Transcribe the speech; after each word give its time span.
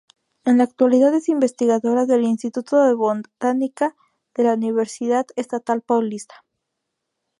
En 0.45 0.57
la 0.57 0.63
actualidad 0.63 1.13
es 1.13 1.29
investigadora 1.29 2.07
del 2.07 2.23
Instituto 2.23 2.81
de 2.83 2.95
Botánica 2.95 3.95
de 4.33 4.41
la 4.41 4.55
Universidad 4.55 5.27
Estatal 5.35 5.83
Paulista. 5.83 6.43